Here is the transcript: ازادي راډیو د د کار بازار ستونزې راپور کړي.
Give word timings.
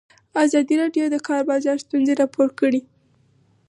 ازادي 0.43 0.75
راډیو 0.81 1.05
د 1.09 1.11
د 1.13 1.17
کار 1.27 1.41
بازار 1.49 1.77
ستونزې 1.85 2.13
راپور 2.21 2.47
کړي. 2.59 2.81